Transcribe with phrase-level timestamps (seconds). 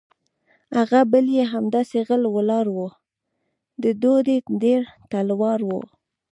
[0.77, 2.77] هغه بل یې همداسې غلی ولاړ و،
[3.83, 4.81] د دوی ډېر
[5.11, 5.71] تلوار و.